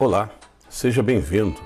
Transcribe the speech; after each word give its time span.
Olá, 0.00 0.30
seja 0.70 1.02
bem-vindo. 1.02 1.60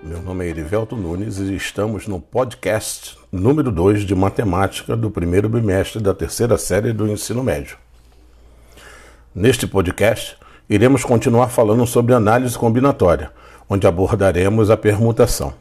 Meu 0.00 0.22
nome 0.22 0.44
é 0.44 0.48
Erivelto 0.48 0.94
Nunes 0.94 1.38
e 1.38 1.56
estamos 1.56 2.06
no 2.06 2.20
podcast 2.20 3.18
número 3.32 3.72
2 3.72 4.02
de 4.02 4.14
matemática 4.14 4.96
do 4.96 5.10
primeiro 5.10 5.48
bimestre 5.48 6.00
da 6.00 6.14
terceira 6.14 6.56
série 6.56 6.92
do 6.92 7.08
ensino 7.08 7.42
médio. 7.42 7.76
Neste 9.34 9.66
podcast, 9.66 10.38
iremos 10.70 11.04
continuar 11.04 11.48
falando 11.48 11.84
sobre 11.84 12.14
análise 12.14 12.56
combinatória, 12.56 13.32
onde 13.68 13.88
abordaremos 13.88 14.70
a 14.70 14.76
permutação. 14.76 15.52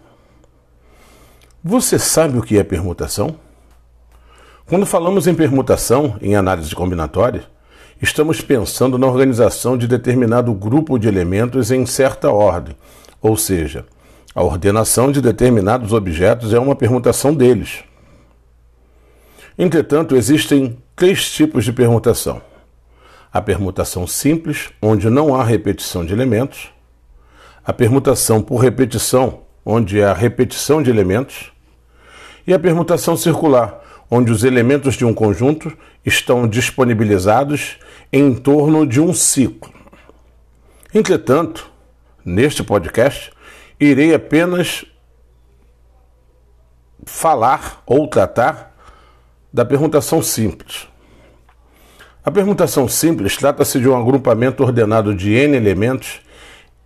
Você 1.64 1.98
sabe 1.98 2.38
o 2.38 2.44
que 2.44 2.60
é 2.60 2.64
permutação? 2.64 3.40
Quando 4.68 4.86
falamos 4.86 5.26
em 5.26 5.34
permutação 5.34 6.16
em 6.22 6.36
análise 6.36 6.76
combinatória, 6.76 7.52
estamos 8.04 8.42
pensando 8.42 8.98
na 8.98 9.08
organização 9.08 9.78
de 9.78 9.88
determinado 9.88 10.54
grupo 10.54 11.00
de 11.00 11.08
elementos 11.08 11.72
em 11.72 11.86
certa 11.86 12.30
ordem, 12.30 12.76
ou 13.22 13.38
seja, 13.38 13.86
a 14.36 14.44
ordenação 14.44 15.10
de 15.10 15.22
determinados 15.22 15.94
objetos 15.94 16.54
é 16.54 16.60
uma 16.60 16.76
permutação 16.76 17.34
deles. 17.34 17.86
Entretanto, 19.58 20.18
existem 20.18 20.78
três 20.98 21.32
tipos 21.32 21.64
de 21.64 21.72
permutação: 21.72 22.42
a 23.32 23.42
permutação 23.42 24.06
simples, 24.06 24.70
onde 24.82 25.10
não 25.10 25.34
há 25.34 25.42
repetição 25.42 26.06
de 26.06 26.12
elementos, 26.12 26.74
a 27.66 27.72
permutação 27.72 28.42
por 28.42 28.58
repetição, 28.58 29.44
onde 29.66 30.04
há 30.04 30.12
repetição 30.14 30.84
de 30.84 30.90
elementos, 30.90 31.54
e 32.46 32.54
a 32.54 32.60
permutação 32.60 33.16
circular, 33.16 33.82
onde 34.12 34.30
os 34.30 34.44
elementos 34.44 34.96
de 34.96 35.06
um 35.06 35.14
conjunto 35.14 35.72
estão 36.06 36.46
disponibilizados 36.46 37.78
em 38.14 38.36
torno 38.36 38.86
de 38.86 39.02
um 39.02 39.12
ciclo. 39.12 39.74
Entretanto, 40.94 41.72
neste 42.24 42.64
podcast, 42.64 43.32
irei 43.80 44.14
apenas 44.14 44.86
falar 47.04 47.82
ou 47.88 48.08
tratar 48.08 48.72
da 49.52 49.66
permutação 49.66 50.22
simples. 50.22 50.88
A 52.24 52.30
permutação 52.30 52.88
simples 52.88 53.36
trata-se 53.36 53.80
de 53.80 53.90
um 53.90 53.98
agrupamento 53.98 54.64
ordenado 54.64 55.16
de 55.16 55.34
n 55.34 55.58
elementos 55.58 56.22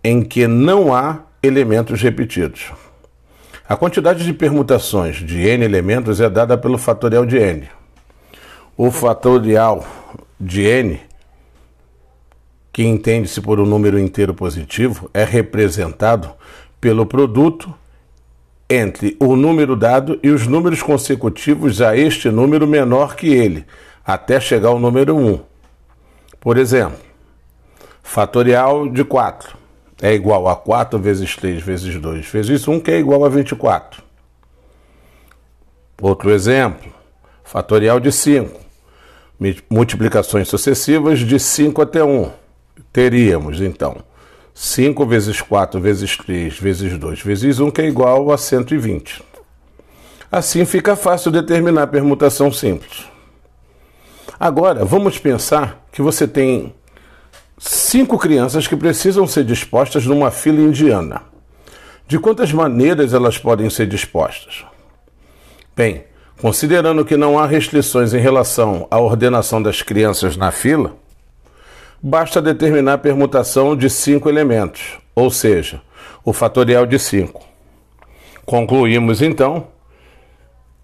em 0.02 0.22
que 0.22 0.46
não 0.46 0.94
há 0.94 1.20
elementos 1.42 2.00
repetidos. 2.00 2.72
A 3.68 3.76
quantidade 3.76 4.24
de 4.24 4.32
permutações 4.32 5.16
de 5.16 5.46
n 5.46 5.62
elementos 5.62 6.22
é 6.22 6.30
dada 6.30 6.56
pelo 6.56 6.78
fatorial 6.78 7.26
de 7.26 7.36
n. 7.36 7.68
O 8.76 8.90
fatorial 8.90 9.86
de 10.40 10.62
n, 10.62 11.07
que 12.78 12.84
entende-se 12.84 13.40
por 13.40 13.58
um 13.58 13.66
número 13.66 13.98
inteiro 13.98 14.32
positivo, 14.32 15.10
é 15.12 15.24
representado 15.24 16.30
pelo 16.80 17.04
produto 17.04 17.74
entre 18.70 19.16
o 19.18 19.34
número 19.34 19.74
dado 19.74 20.16
e 20.22 20.30
os 20.30 20.46
números 20.46 20.80
consecutivos 20.80 21.82
a 21.82 21.96
este 21.96 22.30
número 22.30 22.68
menor 22.68 23.16
que 23.16 23.26
ele, 23.26 23.66
até 24.06 24.38
chegar 24.38 24.68
ao 24.68 24.78
número 24.78 25.16
1. 25.16 25.40
Por 26.38 26.56
exemplo, 26.56 27.00
fatorial 28.00 28.88
de 28.88 29.02
4 29.02 29.58
é 30.00 30.14
igual 30.14 30.46
a 30.46 30.54
4 30.54 31.00
vezes 31.00 31.34
3 31.34 31.60
vezes 31.60 32.00
2 32.00 32.26
vezes 32.26 32.68
1, 32.68 32.78
que 32.78 32.92
é 32.92 33.00
igual 33.00 33.24
a 33.24 33.28
24. 33.28 34.04
Outro 36.00 36.30
exemplo, 36.30 36.92
fatorial 37.42 37.98
de 37.98 38.12
5. 38.12 38.60
Multiplicações 39.68 40.46
sucessivas 40.46 41.18
de 41.18 41.40
5 41.40 41.82
até 41.82 42.04
1. 42.04 42.37
Teríamos, 42.98 43.60
então, 43.60 43.98
5 44.52 45.06
vezes 45.06 45.40
4 45.40 45.80
vezes 45.80 46.16
3 46.16 46.58
vezes 46.58 46.98
2 46.98 47.20
vezes 47.20 47.60
1, 47.60 47.70
que 47.70 47.80
é 47.80 47.86
igual 47.86 48.32
a 48.32 48.36
120. 48.36 49.22
Assim 50.32 50.64
fica 50.64 50.96
fácil 50.96 51.30
determinar 51.30 51.84
a 51.84 51.86
permutação 51.86 52.50
simples. 52.50 53.04
Agora, 54.40 54.84
vamos 54.84 55.16
pensar 55.16 55.86
que 55.92 56.02
você 56.02 56.26
tem 56.26 56.74
cinco 57.56 58.18
crianças 58.18 58.66
que 58.66 58.74
precisam 58.74 59.28
ser 59.28 59.44
dispostas 59.44 60.04
numa 60.04 60.32
fila 60.32 60.58
indiana. 60.58 61.22
De 62.08 62.18
quantas 62.18 62.52
maneiras 62.52 63.14
elas 63.14 63.38
podem 63.38 63.70
ser 63.70 63.86
dispostas? 63.86 64.64
Bem, 65.76 66.02
considerando 66.40 67.04
que 67.04 67.16
não 67.16 67.38
há 67.38 67.46
restrições 67.46 68.12
em 68.12 68.18
relação 68.18 68.88
à 68.90 68.98
ordenação 68.98 69.62
das 69.62 69.82
crianças 69.82 70.36
na 70.36 70.50
fila, 70.50 70.96
basta 72.02 72.40
determinar 72.40 72.94
a 72.94 72.98
permutação 72.98 73.76
de 73.76 73.88
cinco 73.88 74.28
elementos, 74.28 74.98
ou 75.14 75.30
seja, 75.30 75.80
o 76.24 76.32
fatorial 76.32 76.86
de 76.86 76.98
5. 76.98 77.44
Concluímos 78.44 79.22
então 79.22 79.68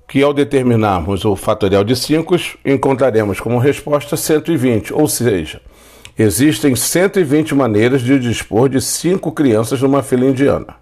que 0.09 0.23
ao 0.23 0.33
determinarmos 0.33 1.25
o 1.25 1.35
fatorial 1.35 1.83
de 1.83 1.97
5, 1.97 2.37
encontraremos 2.65 3.41
como 3.41 3.59
resposta 3.59 4.17
120, 4.17 4.93
ou 4.93 5.09
seja, 5.09 5.61
Existem 6.17 6.77
120 6.77 7.57
maneiras 7.57 8.01
de 8.01 8.19
dispor 8.21 8.69
de 8.69 8.81
cinco 8.81 9.33
crianças 9.33 9.83
numa 9.83 10.01
fila 10.01 10.25
indiana. 10.25 10.77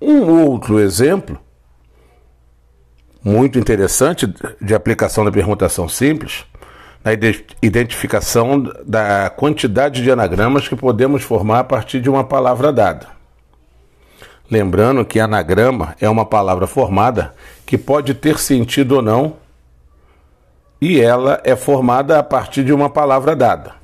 Um 0.00 0.46
outro 0.46 0.78
exemplo, 0.78 1.36
muito 3.22 3.58
interessante, 3.58 4.32
de 4.60 4.74
aplicação 4.74 5.24
da 5.24 5.32
permutação 5.32 5.88
simples, 5.88 6.44
na 7.04 7.12
identificação 7.62 8.62
da 8.86 9.28
quantidade 9.28 10.02
de 10.02 10.10
anagramas 10.10 10.66
que 10.66 10.74
podemos 10.74 11.22
formar 11.22 11.60
a 11.60 11.64
partir 11.64 12.00
de 12.00 12.08
uma 12.08 12.24
palavra 12.24 12.72
dada. 12.72 13.08
Lembrando 14.50 15.04
que 15.04 15.20
anagrama 15.20 15.94
é 16.00 16.08
uma 16.08 16.24
palavra 16.24 16.66
formada 16.66 17.34
que 17.66 17.76
pode 17.76 18.14
ter 18.14 18.38
sentido 18.38 18.96
ou 18.96 19.02
não, 19.02 19.36
e 20.80 21.00
ela 21.00 21.40
é 21.44 21.54
formada 21.54 22.18
a 22.18 22.22
partir 22.22 22.64
de 22.64 22.72
uma 22.72 22.88
palavra 22.88 23.36
dada. 23.36 23.74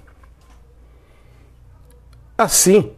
Assim, 2.36 2.90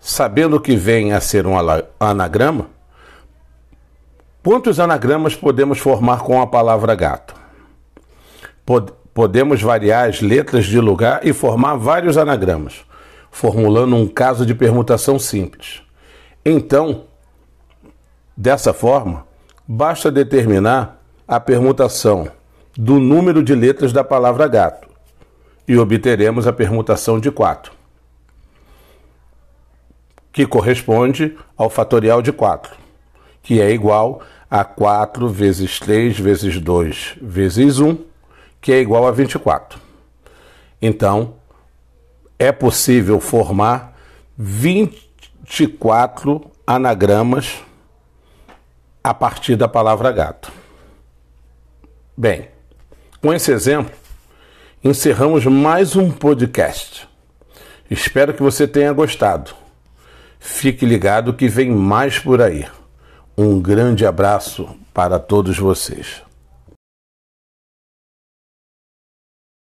sabendo 0.00 0.60
que 0.60 0.74
vem 0.74 1.12
a 1.12 1.20
ser 1.20 1.46
um 1.46 1.54
anagrama, 2.00 2.66
quantos 4.42 4.80
anagramas 4.80 5.36
podemos 5.36 5.78
formar 5.78 6.20
com 6.20 6.40
a 6.40 6.46
palavra 6.46 6.94
gato? 6.96 7.34
Podemos 9.14 9.60
variar 9.60 10.08
as 10.08 10.20
letras 10.20 10.64
de 10.64 10.80
lugar 10.80 11.26
e 11.26 11.32
formar 11.32 11.76
vários 11.76 12.16
anagramas, 12.16 12.84
formulando 13.30 13.96
um 13.96 14.06
caso 14.06 14.46
de 14.46 14.54
permutação 14.54 15.18
simples. 15.18 15.82
Então, 16.44 17.04
dessa 18.36 18.72
forma, 18.72 19.26
basta 19.66 20.10
determinar 20.10 21.00
a 21.26 21.38
permutação 21.38 22.28
do 22.76 22.98
número 22.98 23.42
de 23.42 23.54
letras 23.54 23.92
da 23.92 24.02
palavra 24.02 24.48
gato 24.48 24.88
e 25.68 25.76
obteremos 25.76 26.46
a 26.46 26.52
permutação 26.52 27.20
de 27.20 27.30
4 27.30 27.82
que 30.32 30.46
corresponde 30.46 31.36
ao 31.56 31.68
fatorial 31.68 32.22
de 32.22 32.32
4, 32.32 32.74
que 33.42 33.60
é 33.60 33.70
igual 33.70 34.22
a 34.50 34.64
4 34.64 35.28
vezes 35.28 35.78
3 35.78 36.18
vezes 36.18 36.58
2 36.58 37.16
vezes 37.20 37.78
1, 37.78 37.98
que 38.62 38.72
é 38.72 38.80
igual 38.80 39.06
a 39.06 39.10
24. 39.10 39.78
Então, 40.80 41.34
é 42.38 42.50
possível 42.52 43.20
formar 43.20 43.98
24 44.38 46.50
anagramas 46.66 47.62
a 49.02 49.12
partir 49.12 49.56
da 49.56 49.68
palavra 49.68 50.10
gato. 50.12 50.50
Bem, 52.16 52.48
com 53.20 53.34
esse 53.34 53.50
exemplo, 53.50 53.92
encerramos 54.82 55.44
mais 55.44 55.94
um 55.96 56.10
podcast. 56.10 57.06
Espero 57.90 58.32
que 58.32 58.42
você 58.42 58.66
tenha 58.68 58.92
gostado. 58.92 59.54
Fique 60.38 60.86
ligado 60.86 61.34
que 61.34 61.48
vem 61.48 61.70
mais 61.70 62.18
por 62.18 62.40
aí. 62.40 62.66
Um 63.36 63.60
grande 63.60 64.06
abraço 64.06 64.68
para 64.94 65.18
todos 65.18 65.58
vocês. 65.58 66.22